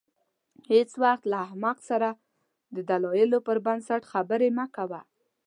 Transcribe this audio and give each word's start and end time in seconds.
هېڅ 0.71 0.89
وخت 1.03 1.23
له 1.31 1.37
احمق 1.45 1.77
سره 1.89 2.09
د 2.75 2.77
دلایلو 2.89 3.37
پر 3.47 3.57
بنسټ 3.65 4.01
خبرې 4.11 4.49
مه 4.57 4.65
کوه. 4.75 5.01